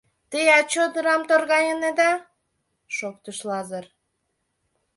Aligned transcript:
—Теат 0.31 0.65
чодырам 0.73 1.21
торгайынеда?— 1.29 2.11
шоктыш 2.95 3.37
Лазыр. 3.47 3.85